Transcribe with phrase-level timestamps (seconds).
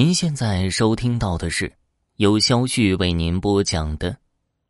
[0.00, 1.70] 您现在收听到的是
[2.16, 4.16] 由肖旭为您播讲的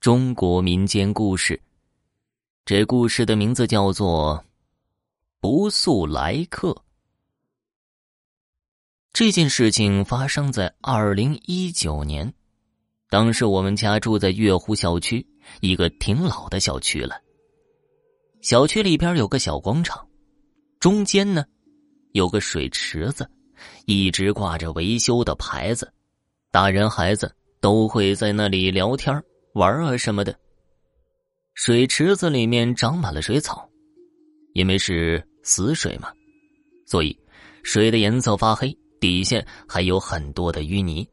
[0.00, 1.62] 中国民间故事。
[2.64, 4.44] 这故事的名字叫做
[5.40, 6.72] 《不速来客》。
[9.12, 12.34] 这件事情发生在二零一九年，
[13.08, 15.24] 当时我们家住在月湖小区，
[15.60, 17.22] 一个挺老的小区了。
[18.42, 20.04] 小区里边有个小广场，
[20.80, 21.44] 中间呢
[22.14, 23.30] 有个水池子。
[23.86, 25.92] 一直挂着维修的牌子，
[26.50, 29.22] 大人孩子都会在那里聊天
[29.54, 30.34] 玩啊什么的。
[31.54, 33.68] 水池子里面长满了水草，
[34.54, 36.10] 因为是死水嘛，
[36.86, 37.16] 所以
[37.62, 41.06] 水的颜色发黑，底下还有很多的淤泥。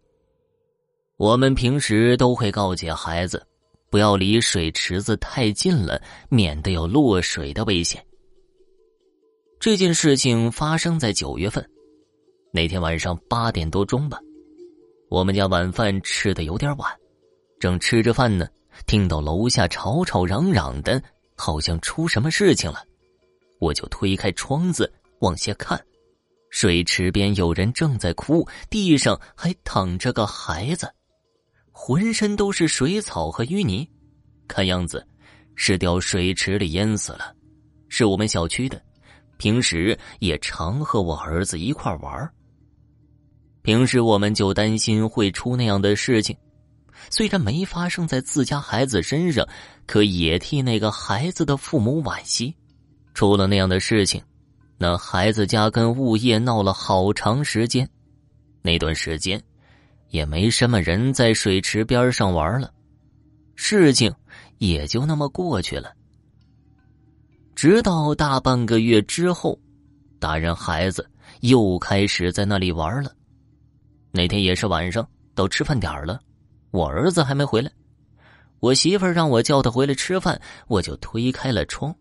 [1.18, 3.46] 我们平时都会告诫孩子，
[3.90, 8.02] 不要离水池子太近了，免得有落水的危险。
[9.60, 11.68] 这件事情发生在九月份。
[12.58, 14.20] 那天晚上八点多钟吧，
[15.12, 16.92] 我们家晚饭吃的有点晚，
[17.60, 18.48] 正吃着饭呢，
[18.88, 21.00] 听到楼下吵吵嚷嚷的，
[21.36, 22.84] 好像出什么事情了，
[23.60, 25.80] 我就推开窗子往下看，
[26.50, 30.92] 水池边有人正在哭，地上还躺着个孩子，
[31.72, 33.88] 浑身都是水草和淤泥，
[34.48, 35.08] 看样子
[35.54, 37.36] 是掉水池里淹死了，
[37.88, 38.82] 是我们小区的，
[39.38, 42.34] 平时也常和我儿子一块玩。
[43.68, 46.34] 平时我们就担心会出那样的事情，
[47.10, 49.46] 虽然没发生在自家孩子身上，
[49.86, 52.56] 可也替那个孩子的父母惋惜。
[53.14, 54.24] 出了那样的事情，
[54.78, 57.86] 那孩子家跟物业闹了好长时间，
[58.62, 59.44] 那段时间
[60.12, 62.72] 也没什么人在水池边上玩了，
[63.56, 64.10] 事情
[64.60, 65.92] 也就那么过去了。
[67.54, 69.60] 直到大半个月之后，
[70.20, 71.06] 大人孩子
[71.42, 73.12] 又开始在那里玩了。
[74.18, 76.20] 那天也是晚上，到吃饭点了，
[76.72, 77.72] 我儿子还没回来，
[78.60, 81.96] 我媳妇儿让我叫他回来吃饭，我就推开了窗，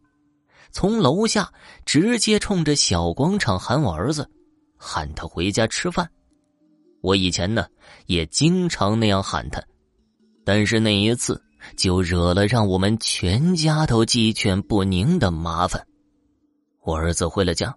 [0.71, 1.53] 从楼下
[1.85, 4.27] 直接冲着小广场喊我儿子，
[4.79, 6.09] 喊他回家吃饭。
[7.03, 7.67] 我以前呢
[8.07, 9.63] 也经常那样喊他，
[10.43, 11.39] 但是那一次
[11.77, 15.87] 就惹了让我们全家都鸡犬不宁的麻烦。
[16.83, 17.77] 我儿子回了家，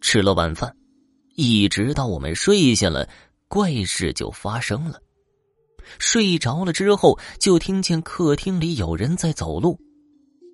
[0.00, 0.72] 吃了晚饭，
[1.34, 3.08] 一直到我们睡下了。
[3.52, 4.98] 怪事就发生了，
[5.98, 9.78] 睡着了之后，就听见客厅里有人在走路。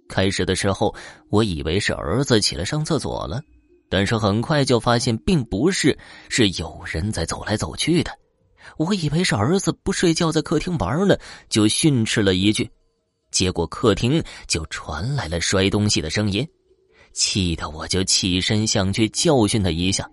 [0.08, 0.92] 开始的时候，
[1.30, 3.40] 我以为是儿子起来上厕所了，
[3.88, 5.96] 但是很快就发现并不是，
[6.28, 8.10] 是有人在走来走去的。
[8.78, 11.16] 我以为是儿子不睡觉在客厅玩呢，
[11.48, 12.68] 就训斥了一句，
[13.30, 16.44] 结果客厅就传来了摔东西的声音，
[17.12, 20.10] 气得我就起身想去教训他一下。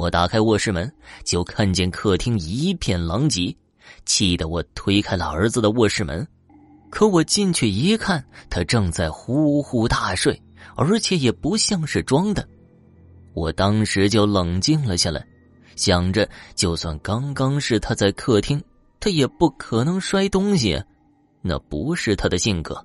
[0.00, 0.90] 我打开卧室门，
[1.24, 3.54] 就看见客厅一片狼藉，
[4.06, 6.26] 气得我推开了儿子的卧室门。
[6.88, 10.40] 可我进去一看，他正在呼呼大睡，
[10.74, 12.48] 而且也不像是装的。
[13.34, 15.22] 我当时就冷静了下来，
[15.76, 18.58] 想着就算刚刚是他在客厅，
[19.00, 20.82] 他也不可能摔东西，
[21.42, 22.82] 那不是他的性格。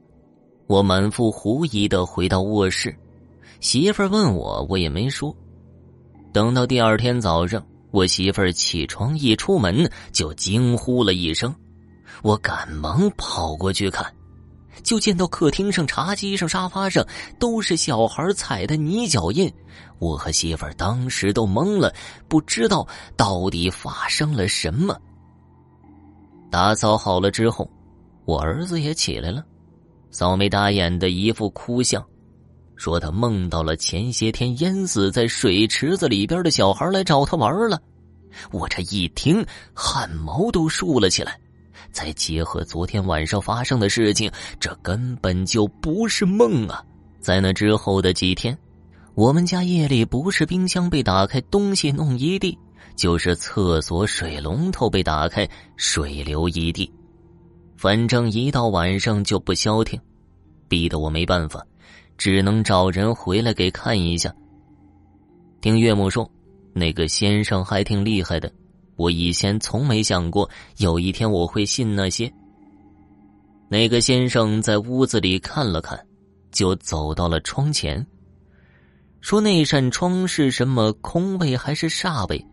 [0.67, 2.93] 我满腹狐疑的回到卧室，
[3.61, 5.33] 媳妇问我，我也没说。
[6.35, 11.55] 等到第二天早上，我媳妇儿起床一出门就惊呼了一声，
[12.23, 14.05] 我赶忙跑过去看，
[14.83, 17.07] 就见到客厅上、茶几上、沙发上
[17.39, 19.49] 都是小孩踩的泥脚印。
[19.99, 21.89] 我和媳妇儿当时都懵了，
[22.27, 22.85] 不知道
[23.15, 24.99] 到底发生了什么。
[26.51, 27.65] 打扫好了之后，
[28.25, 29.41] 我儿子也起来了，
[30.11, 32.05] 扫眉打眼的一副哭相。
[32.75, 37.81] 说他梦到了前些天淹死在水池子里边的小孩来找他玩了，
[38.51, 41.39] 我这一听汗毛都竖了起来。
[41.91, 46.83] 再结合昨天晚上发生的事情，这根本就不是梦啊！
[47.21, 48.57] 在那之后的几天，
[49.13, 52.57] 我们家夜里不是冰箱被打开，东西弄一地，
[52.97, 55.47] 就是厕所水龙头被打开，
[55.77, 56.91] 水流一地。
[57.77, 59.97] 反正一到晚上就不消停，
[60.67, 61.65] 逼得我没办法。
[62.17, 64.33] 只能找人回来给看一下。
[65.61, 66.29] 听岳母说，
[66.73, 68.51] 那个先生还挺厉害的。
[68.95, 72.31] 我以前从没想过有一天我会信那些。
[73.67, 75.99] 那个先生在屋子里看了看，
[76.51, 78.05] 就走到了窗前，
[79.21, 82.45] 说那扇窗是什么空位还是煞位，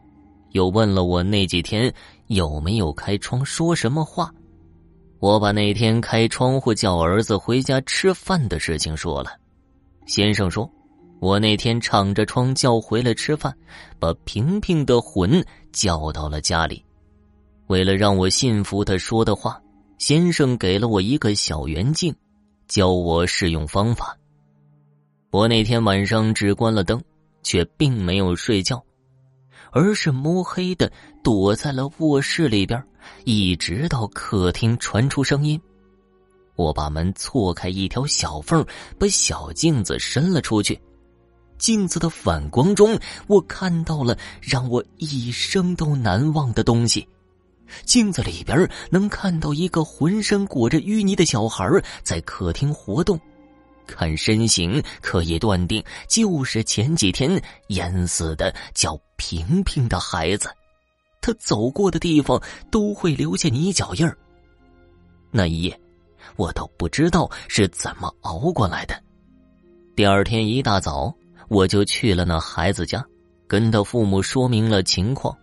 [0.51, 1.93] 又问了我那几天
[2.29, 4.33] 有没有开窗说什么话。
[5.21, 9.31] 我把那天开窗户叫儿子回家吃饭的事情说了。
[10.07, 10.71] 先生说
[11.21, 13.55] ：“我那天敞着窗叫回来吃饭，
[13.99, 16.85] 把平平的魂叫到了家里。
[17.69, 19.63] 为了让我信服他说的话，
[19.99, 22.15] 先生给了我一个小圆镜，
[22.67, 24.17] 教我试用方法。
[25.31, 27.03] 我那天晚上只关了灯，
[27.43, 28.83] 却并没有睡觉，
[29.71, 32.83] 而是摸黑的躲在了卧室里边，
[33.25, 35.59] 一直到客厅传出声音。
[36.57, 38.65] 我把门错开一条小缝，
[38.99, 40.81] 把小镜子伸了出去。
[41.59, 47.07] 镜子的反光中，我看到了让我一生都难忘的东西。
[47.85, 51.65] 镜子里边能看到一个浑身裹着淤泥的小孩
[52.03, 53.19] 在客厅活动。
[53.87, 60.49] 看身形，可以断定就是前几天淹死的叫平平的孩子。
[61.21, 62.41] 他走过的地方
[62.71, 64.17] 都会留下泥脚印儿。
[65.31, 65.81] 那一夜，
[66.37, 68.95] 我都不知道是怎么熬过来的。
[69.95, 71.15] 第二天一大早，
[71.49, 73.05] 我就去了那孩子家，
[73.47, 75.37] 跟他父母说明了情况，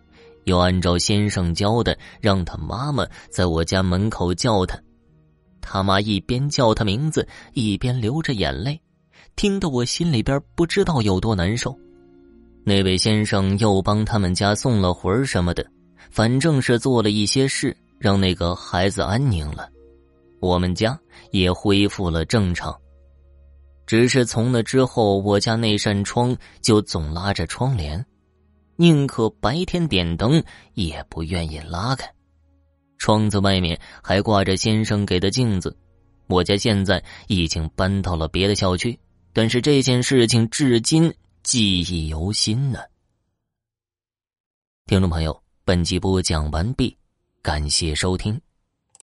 [0.46, 4.80] 又按照先生教的，让他妈妈在我家门口叫他。
[5.62, 8.82] 他妈一边叫他名字，一边流着眼泪，
[9.36, 11.78] 听得我心里边不知道有多难受。
[12.64, 15.66] 那位先生又帮他们家送了魂什么的，
[16.10, 19.70] 反正是做了一些事，让那个孩子安宁了。
[20.40, 21.00] 我们家
[21.32, 22.78] 也恢复了正常。
[23.86, 28.06] 只是从那之后，我家那扇窗就总拉着窗帘，
[28.76, 30.44] 宁可白天点灯，
[30.76, 32.08] 也不愿意拉开。
[33.00, 35.76] 窗子外面还挂着先生给的镜子，
[36.28, 39.00] 我家现在已经搬到了别的小区，
[39.34, 42.80] 但是这件事情至今记忆犹新呢。
[44.86, 46.96] 听众朋友，本集播讲完毕，
[47.42, 48.40] 感谢收听。